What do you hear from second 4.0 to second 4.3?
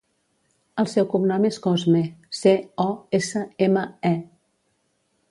e.